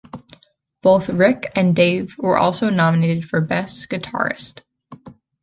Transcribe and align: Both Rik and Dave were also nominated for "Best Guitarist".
Both 0.81 1.09
Rik 1.09 1.51
and 1.55 1.75
Dave 1.75 2.15
were 2.17 2.35
also 2.35 2.71
nominated 2.71 3.23
for 3.23 3.39
"Best 3.39 3.87
Guitarist". 3.87 4.63